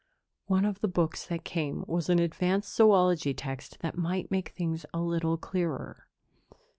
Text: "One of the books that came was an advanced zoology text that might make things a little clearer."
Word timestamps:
"One 0.47 0.65
of 0.65 0.79
the 0.79 0.87
books 0.87 1.27
that 1.27 1.43
came 1.43 1.83
was 1.87 2.09
an 2.09 2.17
advanced 2.17 2.73
zoology 2.75 3.35
text 3.35 3.77
that 3.81 3.99
might 3.99 4.31
make 4.31 4.49
things 4.49 4.83
a 4.95 4.99
little 4.99 5.37
clearer." 5.37 6.07